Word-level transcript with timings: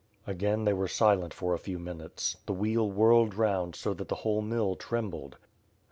Again, 0.25 0.63
they 0.65 0.73
were 0.73 0.87
silent 0.87 1.31
for 1.31 1.53
a 1.53 1.59
few 1.59 1.77
minutes. 1.77 2.35
The 2.47 2.53
wheel 2.55 2.89
whirled 2.89 3.35
round 3.35 3.75
so 3.75 3.93
that 3.93 4.07
the 4.07 4.15
whole 4.25 4.41
mill 4.41 4.75
trembled. 4.75 5.37